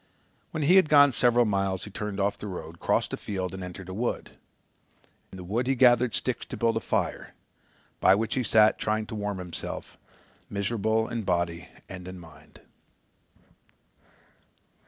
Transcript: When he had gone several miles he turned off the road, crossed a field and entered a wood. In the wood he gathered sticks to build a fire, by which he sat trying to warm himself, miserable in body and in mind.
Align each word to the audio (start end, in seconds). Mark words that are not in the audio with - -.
When 0.49 0.63
he 0.63 0.77
had 0.77 0.89
gone 0.89 1.11
several 1.11 1.45
miles 1.45 1.83
he 1.83 1.91
turned 1.91 2.19
off 2.19 2.35
the 2.35 2.47
road, 2.47 2.79
crossed 2.79 3.13
a 3.13 3.17
field 3.17 3.53
and 3.53 3.61
entered 3.63 3.87
a 3.87 3.93
wood. 3.93 4.31
In 5.31 5.37
the 5.37 5.43
wood 5.43 5.67
he 5.67 5.75
gathered 5.75 6.15
sticks 6.15 6.43
to 6.47 6.57
build 6.57 6.75
a 6.77 6.79
fire, 6.79 7.35
by 7.99 8.15
which 8.15 8.33
he 8.33 8.43
sat 8.43 8.79
trying 8.79 9.05
to 9.05 9.15
warm 9.15 9.37
himself, 9.37 9.99
miserable 10.49 11.07
in 11.07 11.21
body 11.21 11.69
and 11.87 12.07
in 12.07 12.17
mind. 12.19 12.61